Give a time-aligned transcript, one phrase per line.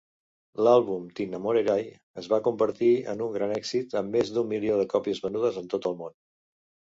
[0.67, 1.83] L'àlbum "T'innamorerai"
[2.21, 5.69] es va convertir en un gran èxit, amb més d'un milió de còpies venudes en
[5.75, 6.19] tot el món.